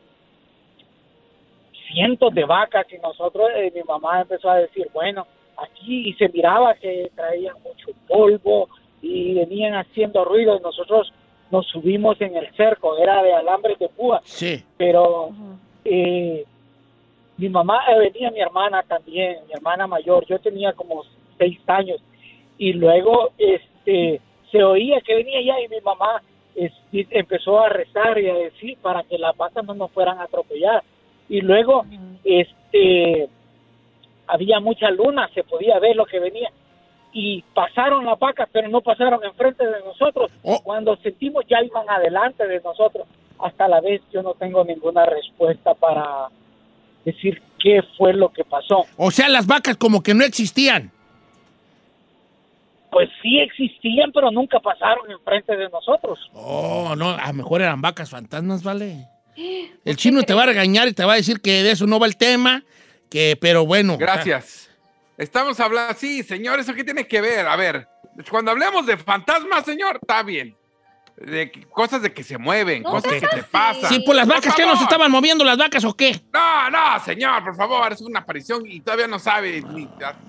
[1.92, 5.26] cientos de vacas y nosotros, eh, mi mamá empezó a decir, bueno,
[5.58, 8.68] aquí y se miraba que traían mucho polvo
[9.02, 10.58] y venían haciendo ruido.
[10.58, 11.14] Y nosotros
[11.52, 14.64] nos subimos en el cerco, era de alambres de púa, Sí.
[14.78, 15.30] pero
[15.86, 16.44] eh,
[17.38, 21.04] mi mamá, eh, venía mi hermana también, mi hermana mayor, yo tenía como
[21.38, 22.02] seis años.
[22.58, 26.22] Y luego este se oía que venía ya y mi mamá
[26.56, 30.24] este, empezó a rezar y a decir para que las vacas no nos fueran a
[30.24, 30.84] atropellar
[31.28, 31.86] y luego
[32.24, 33.30] este
[34.28, 36.50] había mucha luna, se podía ver lo que venía
[37.14, 40.30] y pasaron las vacas, pero no pasaron enfrente de nosotros.
[40.64, 43.08] Cuando sentimos ya iban adelante de nosotros.
[43.40, 46.28] Hasta la vez yo no tengo ninguna respuesta para
[47.06, 48.86] decir qué fue lo que pasó.
[48.98, 50.92] O sea, las vacas como que no existían.
[52.96, 56.18] Pues sí existían, pero nunca pasaron enfrente de nosotros.
[56.32, 59.10] Oh, no, a lo mejor eran vacas fantasmas, ¿vale?
[59.84, 62.00] El chino te va a regañar y te va a decir que de eso no
[62.00, 62.64] va el tema,
[63.10, 63.98] que, pero bueno.
[63.98, 64.72] Gracias.
[65.18, 67.46] Estamos hablando, sí, señor, ¿eso qué tiene que ver?
[67.46, 67.86] A ver,
[68.32, 70.56] cuando hablemos de fantasmas, señor, está bien.
[71.18, 73.90] De cosas de que se mueven, cosas que te pasan.
[73.90, 76.22] Sí, pues las Por vacas, ¿qué nos estaban moviendo las vacas o qué?
[76.34, 79.62] No, no, señor, por favor, es una aparición y todavía no sabe.
[79.74, 79.82] ni-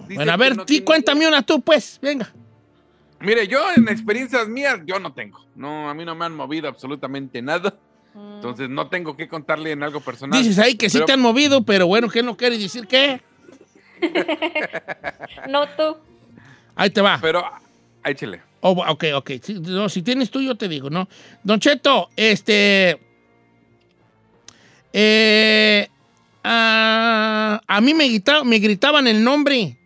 [0.09, 2.29] dice Bueno, a ver, no cuéntame una tú, pues, venga.
[3.27, 5.45] Mire, yo en experiencias mías, yo no tengo.
[5.57, 7.75] No, a mí no me han movido absolutamente nada.
[8.15, 10.41] Entonces no tengo que contarle en algo personal.
[10.41, 13.21] Dices ahí que sí Pero- te han movido, pero bueno, ¿qué no quiere decir qué?
[15.49, 15.97] No tú.
[16.75, 17.19] Ahí te va.
[17.21, 17.45] Pero,
[18.05, 18.41] échele.
[18.61, 19.31] Oh, ok, ok.
[19.63, 21.09] No, si tienes tú, yo te digo, ¿no?
[21.43, 22.99] Don Cheto, este.
[24.93, 25.89] eh,
[26.45, 29.77] ah, a mí me, grita- me gritaban el nombre.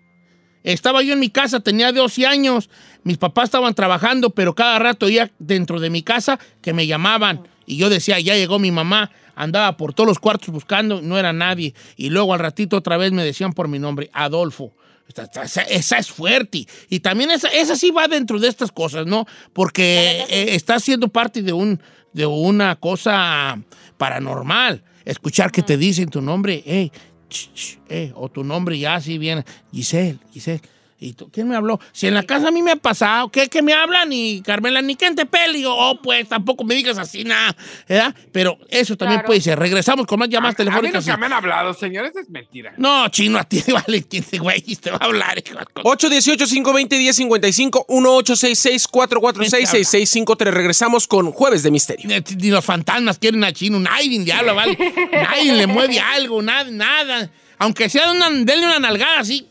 [0.62, 2.68] Estaba yo en mi casa, tenía 12 años.
[3.02, 7.48] Mis papás estaban trabajando, pero cada rato ya dentro de mi casa que me llamaban.
[7.66, 9.10] Y yo decía, ya llegó mi mamá.
[9.34, 11.74] Andaba por todos los cuartos buscando, no era nadie.
[11.96, 14.74] Y luego al ratito otra vez me decían por mi nombre, Adolfo.
[15.08, 16.66] Esa, esa es fuerte.
[16.88, 19.26] Y también esa, esa sí va dentro de estas cosas, ¿no?
[19.52, 21.80] Porque eh, está siendo parte de, un,
[22.12, 23.60] de una cosa
[23.96, 24.84] paranormal.
[25.04, 26.92] Escuchar que te dicen tu nombre, hey,
[27.28, 30.60] ch, ch, eh, o tu nombre ya así viene, Giselle, Giselle.
[31.02, 31.80] ¿Y tú, quién me habló?
[31.92, 34.12] Si en la casa a mí me ha pasado, ¿qué que me hablan?
[34.12, 35.26] Y Carmela, ni quién te
[35.66, 37.56] oh, pues tampoco me digas así nada,
[37.88, 38.14] ¿verdad?
[38.32, 39.28] Pero eso también Claro.
[39.28, 39.58] puede ser.
[39.58, 41.06] Regresamos con más llamadas A mí telefónicas.
[41.06, 42.74] nunca me han hablado, señor, eso es mentira.
[42.76, 45.38] No, chino, a ti, vale, ¿quién te, güey, te va a hablar?
[45.38, 45.58] hijo?
[45.84, 50.50] 818-520-1055, 1866-446-6653.
[50.50, 52.10] Regresamos con Jueves de Misterio.
[52.36, 54.76] Ni los fantasmas quieren a chino, nadie diablo, vale.
[55.12, 57.30] nadie le mueve algo, nada, nada.
[57.58, 59.46] Aunque sea una, denle una nalgada así.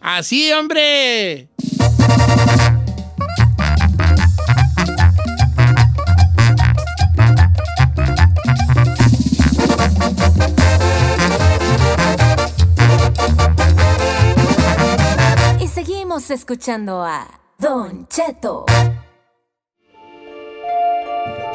[0.00, 1.48] Así, hombre.
[15.60, 17.26] Y seguimos escuchando a
[17.58, 18.66] Don Cheto.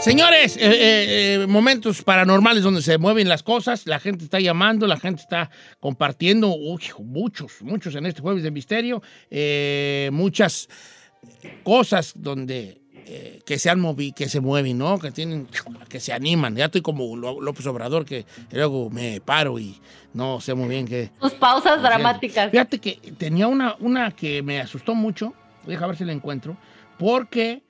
[0.01, 4.87] Señores, eh, eh, eh, momentos paranormales donde se mueven las cosas, la gente está llamando,
[4.87, 10.67] la gente está compartiendo, uy, muchos, muchos en este jueves de misterio, eh, muchas
[11.63, 12.79] cosas donde
[13.45, 14.97] que se han movido, que se mueven, ¿no?
[14.97, 15.45] Que tienen,
[15.89, 16.55] que se animan.
[16.55, 19.75] Ya estoy como Ló- López Obrador, que luego me paro y
[20.13, 21.11] no sé muy bien qué.
[21.19, 22.49] Tus pausas dramáticas.
[22.51, 25.33] Fíjate que tenía una, una que me asustó mucho,
[25.67, 26.55] deja ver si la encuentro,
[26.97, 27.63] porque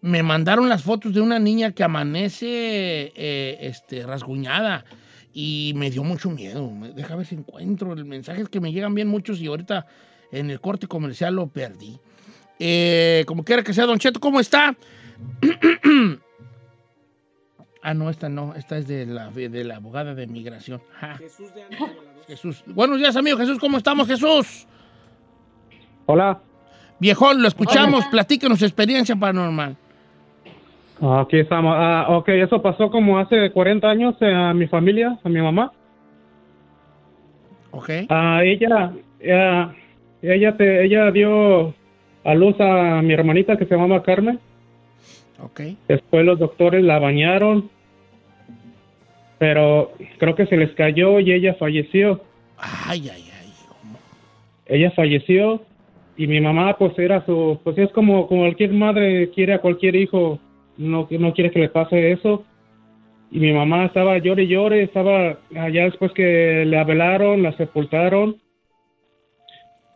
[0.00, 4.84] me mandaron las fotos de una niña que amanece eh, este, rasguñada
[5.32, 6.70] y me dio mucho miedo.
[6.70, 9.86] Me- Deja ver si encuentro el mensaje, es que me llegan bien muchos y ahorita
[10.32, 11.98] en el corte comercial lo perdí.
[12.60, 14.76] Eh, como quiera que sea, Don Cheto, ¿cómo está?
[17.80, 20.82] Ah, no, esta no, esta es de la, de la abogada de migración.
[22.26, 24.66] Jesús Buenos días, amigo Jesús, ¿cómo estamos, Jesús?
[26.06, 26.42] Hola.
[26.98, 29.76] Viejón, lo escuchamos, platíquenos su experiencia paranormal.
[31.00, 31.74] Aquí estamos.
[31.76, 35.72] Ah, ok, eso pasó como hace 40 años a mi familia, a mi mamá.
[37.70, 37.90] Ok.
[38.08, 39.74] Ah, ella, ella,
[40.22, 41.74] ella, te, ella dio
[42.24, 44.40] a luz a mi hermanita que se llamaba Carmen.
[45.42, 45.60] Ok.
[45.86, 47.70] Después los doctores la bañaron,
[49.38, 52.22] pero creo que se les cayó y ella falleció.
[52.58, 53.52] Ay, ay, ay.
[54.66, 55.62] Ella falleció
[56.16, 59.94] y mi mamá pues era su, pues es como, como cualquier madre quiere a cualquier
[59.94, 60.40] hijo,
[60.78, 62.44] no, no quiere que le pase eso.
[63.30, 68.36] Y mi mamá estaba llore y llore, estaba allá después que le avelaron, la sepultaron.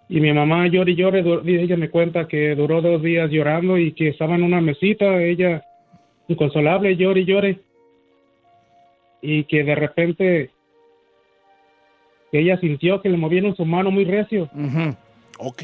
[0.09, 3.31] Y mi mamá llore y llore, du- y ella me cuenta que duró dos días
[3.31, 5.63] llorando y que estaba en una mesita, ella
[6.29, 7.59] inconsolable, llore y llore.
[9.23, 10.51] Y que de repente
[12.33, 14.51] ella sintió que le movieron su mano muy recio.
[15.39, 15.63] Ok.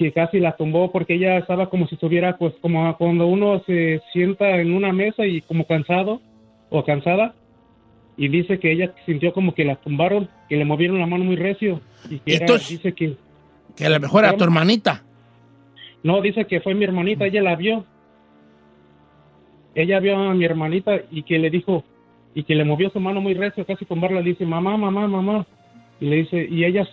[0.00, 4.00] Que casi la tumbó porque ella estaba como si estuviera, pues como cuando uno se
[4.14, 6.22] sienta en una mesa y como cansado
[6.70, 7.34] o cansada.
[8.16, 11.36] Y dice que ella sintió como que la tumbaron, que le movieron la mano muy
[11.36, 11.82] recio.
[12.08, 13.14] Y que era- dice que...
[13.76, 15.04] Que a lo mejor era tu hermanita.
[16.02, 17.84] No, dice que fue mi hermanita, ella la vio.
[19.74, 21.84] Ella vio a mi hermanita y que le dijo,
[22.34, 25.46] y que le movió su mano muy recio, casi tumbarla, le dice, mamá, mamá, mamá.
[26.00, 26.88] Y le dice, y ella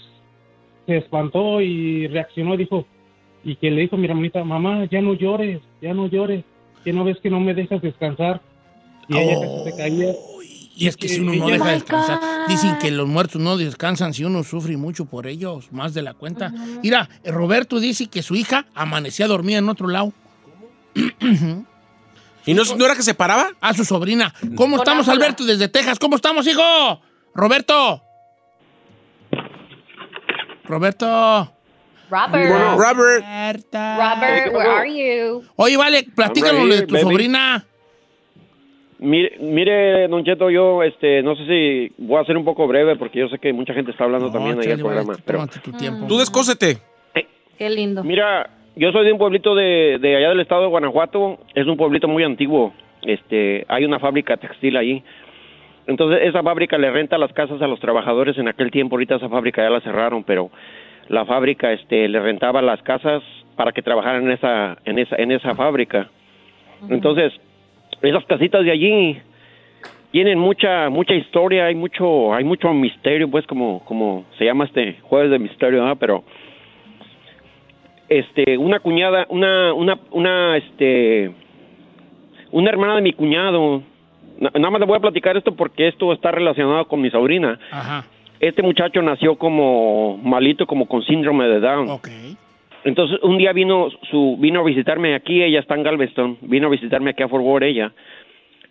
[0.86, 2.86] se espantó y reaccionó dijo,
[3.48, 6.44] y que le dijo a mi hermanita, mamá, ya no llores, ya no llores,
[6.84, 8.42] que no ves que no me dejas descansar.
[9.08, 10.14] Y ella casi se caía.
[10.76, 14.26] Y es que si uno no deja descansar, dicen que los muertos no descansan si
[14.26, 16.54] uno sufre mucho por ellos, más de la cuenta.
[16.84, 20.12] Mira, Roberto dice que su hija amanecía dormida en otro lado.
[22.46, 23.52] ¿Y no, no era que se paraba?
[23.62, 24.34] A su sobrina.
[24.56, 26.00] ¿Cómo estamos, Alberto, desde Texas?
[26.00, 27.02] ¿Cómo estamos, hijo?
[27.34, 28.04] Roberto.
[30.66, 31.57] Roberto.
[32.10, 32.50] Robert.
[32.50, 32.78] Bueno.
[32.78, 33.24] Robert.
[33.74, 35.44] Robert, where are you?
[35.56, 37.04] Oye, vale, platícanos de tu baby.
[37.04, 37.66] sobrina.
[39.00, 42.96] Mire, mire, Don Cheto, yo este, no sé si voy a ser un poco breve
[42.96, 45.14] porque yo sé que mucha gente está hablando también ahí en el programa.
[45.24, 46.08] Pero, tu tiempo.
[46.08, 46.78] Tú descósete.
[47.58, 48.04] Qué lindo.
[48.04, 51.40] mira, yo soy de un pueblito de, de allá del estado de Guanajuato.
[51.56, 52.74] Es un pueblito muy antiguo.
[53.02, 55.04] Este, hay una fábrica textil ahí.
[55.88, 58.96] Entonces, esa fábrica le renta las casas a los trabajadores en aquel tiempo.
[58.96, 60.52] Ahorita esa fábrica ya la cerraron, pero
[61.10, 63.24] la fábrica este, le rentaba las casas
[63.56, 66.10] para que trabajaran en esa, en esa, en esa fábrica.
[66.90, 67.34] Entonces,
[68.02, 69.18] esas casitas de allí
[70.12, 74.98] tienen mucha mucha historia, hay mucho hay mucho misterio, pues como como se llama este
[75.02, 75.98] jueves de misterio, ¿verdad?
[76.00, 76.24] Pero
[78.10, 81.32] este una cuñada, una una una este
[82.52, 83.82] una hermana de mi cuñado,
[84.40, 87.60] na- nada más le voy a platicar esto porque esto está relacionado con mi sobrina.
[87.72, 88.06] Ajá.
[88.40, 91.90] Este muchacho nació como malito, como con síndrome de Down.
[92.84, 96.70] Entonces un día vino su vino a visitarme aquí, ella está en Galveston, vino a
[96.70, 97.92] visitarme aquí a Fort Worth ella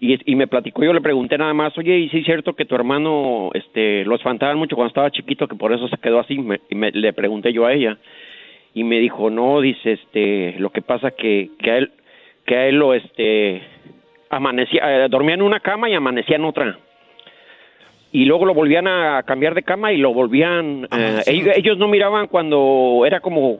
[0.00, 2.64] y, y me platicó, yo le pregunté nada más, oye, ¿y sí es cierto que
[2.64, 6.38] tu hermano este lo espantaban mucho cuando estaba chiquito, que por eso se quedó así?
[6.38, 7.98] Me, y me- le pregunté yo a ella
[8.74, 11.90] y me dijo, no, dice, este, lo que pasa que, que a él
[12.46, 13.60] que a él lo este
[14.30, 16.78] amanecía, eh, dormía en una cama y amanecía en otra
[18.18, 21.86] y luego lo volvían a cambiar de cama y lo volvían eh, ellos, ellos no
[21.88, 23.58] miraban cuando era como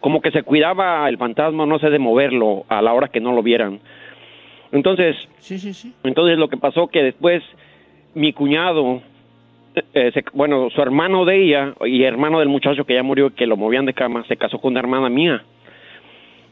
[0.00, 3.32] como que se cuidaba el fantasma no sé de moverlo a la hora que no
[3.32, 3.80] lo vieran.
[4.72, 5.94] Entonces Sí, sí, sí.
[6.04, 7.42] entonces lo que pasó que después
[8.14, 9.00] mi cuñado
[9.94, 13.46] eh, se- bueno su hermano de ella y hermano del muchacho que ya murió que
[13.46, 15.42] lo movían de cama se casó con una hermana mía.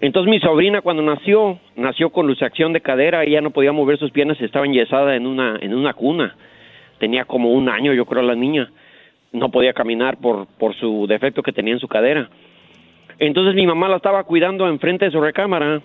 [0.00, 4.10] Entonces mi sobrina cuando nació nació con luxación de cadera ella no podía mover sus
[4.10, 6.34] piernas y estaba enyesada en una en una cuna
[7.02, 8.70] tenía como un año yo creo la niña.
[9.32, 12.28] No podía caminar por por su defecto que tenía en su cadera.
[13.18, 15.82] Entonces mi mamá la estaba cuidando enfrente de su recámara.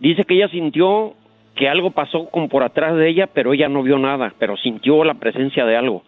[0.00, 1.12] Dice que ella sintió
[1.54, 5.04] que algo pasó como por atrás de ella pero ella no vio nada pero sintió
[5.04, 6.04] la presencia de algo.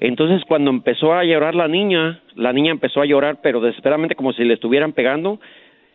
[0.00, 4.32] Entonces cuando empezó a llorar la niña la niña empezó a llorar pero desesperadamente como
[4.32, 5.38] si le estuvieran pegando.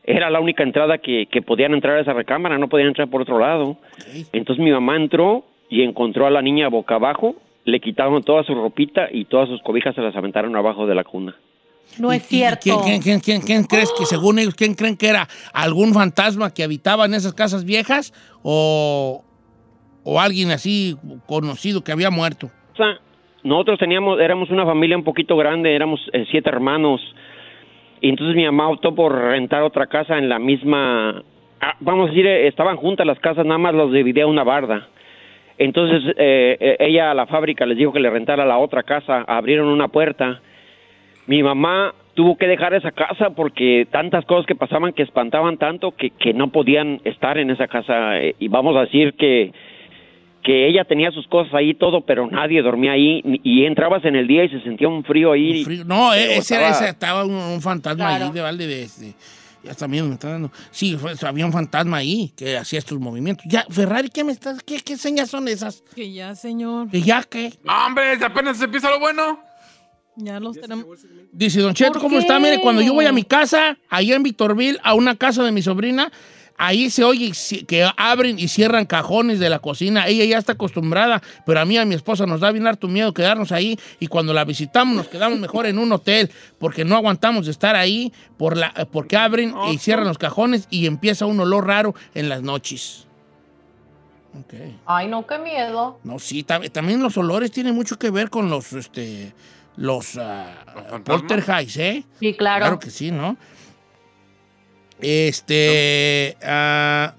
[0.06, 3.22] Era la única entrada que, que podían entrar a esa recámara, no podían entrar por
[3.22, 3.76] otro lado.
[4.32, 8.54] Entonces mi mamá entró y encontró a la niña boca abajo, le quitaron toda su
[8.56, 11.36] ropita y todas sus cobijas se las aventaron abajo de la cuna.
[12.00, 12.60] No es cierto.
[12.62, 16.54] ¿Quién, quién, quién, quién- quién crees que, según ellos, quién creen que era algún fantasma
[16.54, 18.14] que habitaba en esas casas viejas
[18.44, 19.24] o,
[20.04, 20.96] o alguien así
[21.26, 22.48] conocido que había muerto?
[22.74, 23.00] O sea,
[23.44, 27.02] nosotros teníamos, éramos una familia un poquito grande, éramos eh, siete hermanos.
[28.02, 31.24] Y entonces mi mamá optó por rentar otra casa en la misma,
[31.62, 34.88] ah, vamos a decir, eh, estaban juntas las casas, nada más los dividía una barda.
[35.58, 39.24] Entonces eh, eh, ella a la fábrica les dijo que le rentara la otra casa,
[39.28, 40.42] abrieron una puerta.
[41.26, 45.92] Mi mamá tuvo que dejar esa casa porque tantas cosas que pasaban que espantaban tanto
[45.92, 48.20] que, que no podían estar en esa casa.
[48.22, 49.52] Eh, y vamos a decir que,
[50.44, 54.28] que ella tenía sus cosas ahí todo, pero nadie dormía ahí y entrabas en el
[54.28, 55.64] día y se sentía un frío ahí.
[55.86, 59.14] No, Pero ese era, estaba- ese estaba un, un fantasma ahí de balde de este.
[59.68, 60.52] Ya también me está dando.
[60.72, 63.46] Sí, fue- había un fantasma ahí que hacía estos movimientos.
[63.50, 64.64] Ya, Ferrari, ¿qué me estás?
[64.64, 65.84] ¿Qué, qué señas son esas?
[65.96, 66.90] Que ya, señor.
[66.90, 67.58] ¿Que ya qué?
[67.68, 69.40] Hombre, apenas empieza lo bueno.
[70.16, 70.86] Ya los tenemos.
[71.32, 72.22] Dice Don Cheto, ¿Por ¿cómo qué?
[72.22, 72.40] está?
[72.40, 75.62] Mire, cuando yo voy a mi casa, allá en Victorville, a una casa de mi
[75.62, 76.12] sobrina,
[76.58, 77.32] ahí se oye
[77.68, 80.08] que abren y cierran cajones de la cocina.
[80.08, 83.14] Ella ya está acostumbrada, pero a mí, a mi esposa, nos da bien harto miedo
[83.14, 83.80] quedarnos ahí.
[84.00, 87.76] Y cuando la visitamos, nos quedamos mejor en un hotel, porque no aguantamos de estar
[87.76, 92.30] ahí, por la, porque abren y cierran los cajones y empieza un olor raro en
[92.30, 93.06] las noches.
[94.40, 94.54] Ok.
[94.86, 96.00] Ay, no, qué miedo.
[96.04, 99.34] No, sí, tam- también los olores tienen mucho que ver con los, este,
[99.78, 100.54] los ah,
[101.04, 102.04] poltergeist, ¿eh?
[102.20, 102.62] Sí, claro.
[102.62, 103.36] Claro que sí, ¿no?
[105.02, 106.38] Este.
[106.44, 107.14] ah,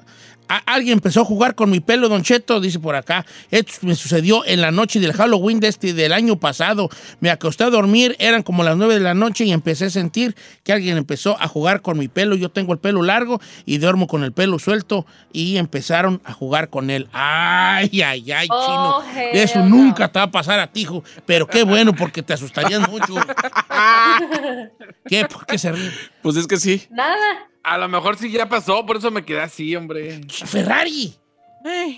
[0.66, 3.26] alguien empezó a jugar con mi pelo, Don Cheto, dice por acá.
[3.50, 6.88] Esto me sucedió en la noche del Halloween de este, del año pasado.
[7.20, 10.34] Me acosté a dormir, eran como las 9 de la noche y empecé a sentir
[10.64, 12.34] que alguien empezó a jugar con mi pelo.
[12.34, 16.70] Yo tengo el pelo largo y duermo con el pelo suelto y empezaron a jugar
[16.70, 17.08] con él.
[17.12, 19.30] Ay, ay, ay, Oh, chino.
[19.32, 21.04] Eso nunca te va a pasar a ti, hijo.
[21.26, 23.14] Pero qué bueno, porque te asustarías mucho.
[25.06, 25.26] ¿Qué?
[25.26, 25.90] ¿Por qué se ríe?
[26.22, 26.86] Pues es que sí.
[26.90, 27.48] Nada.
[27.62, 30.20] A lo mejor sí ya pasó, por eso me quedé así, hombre.
[30.28, 31.14] Ferrari.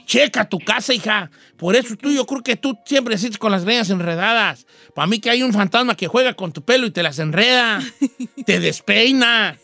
[0.07, 1.31] Checa tu casa, hija.
[1.57, 4.67] Por eso tú, yo creo que tú siempre sientes con las greñas enredadas.
[4.95, 7.81] Para mí que hay un fantasma que juega con tu pelo y te las enreda.
[8.47, 9.59] te despeina.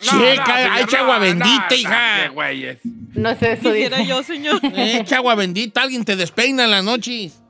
[0.00, 2.22] Checa, no, echa agua no, bendita, no, hija.
[2.22, 2.78] qué güeyes.
[3.14, 4.60] No es eso, Quisiera yo, señor.
[4.62, 7.40] Echa agua bendita, alguien te despeina en las noches.